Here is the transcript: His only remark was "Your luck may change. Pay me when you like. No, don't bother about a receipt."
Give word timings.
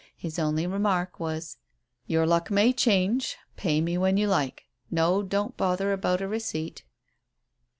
His 0.17 0.39
only 0.39 0.65
remark 0.65 1.19
was 1.19 1.57
"Your 2.07 2.25
luck 2.25 2.49
may 2.49 2.73
change. 2.73 3.37
Pay 3.55 3.81
me 3.81 3.99
when 3.99 4.17
you 4.17 4.25
like. 4.27 4.63
No, 4.89 5.21
don't 5.21 5.55
bother 5.55 5.93
about 5.93 6.21
a 6.21 6.27
receipt." 6.27 6.81